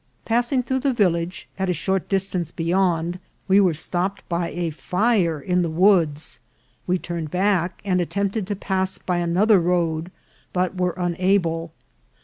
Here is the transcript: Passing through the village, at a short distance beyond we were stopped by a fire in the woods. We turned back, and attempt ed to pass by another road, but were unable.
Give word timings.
Passing 0.25 0.63
through 0.63 0.79
the 0.79 0.93
village, 0.93 1.47
at 1.59 1.69
a 1.69 1.73
short 1.73 2.09
distance 2.09 2.49
beyond 2.49 3.19
we 3.47 3.59
were 3.59 3.75
stopped 3.75 4.27
by 4.27 4.49
a 4.49 4.71
fire 4.71 5.39
in 5.39 5.61
the 5.61 5.69
woods. 5.69 6.39
We 6.87 6.97
turned 6.97 7.29
back, 7.29 7.83
and 7.85 8.01
attempt 8.01 8.35
ed 8.35 8.47
to 8.47 8.55
pass 8.55 8.97
by 8.97 9.17
another 9.17 9.59
road, 9.59 10.09
but 10.53 10.75
were 10.75 10.95
unable. 10.97 11.71